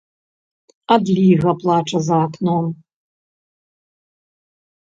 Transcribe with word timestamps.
Адліга 0.95 1.51
плача 1.63 1.97
за 2.07 2.17
акном. 2.29 2.65